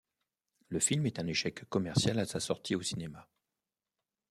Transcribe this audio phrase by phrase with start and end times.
[0.69, 3.29] Le film est un échec commercial à sa sortie au cinéma.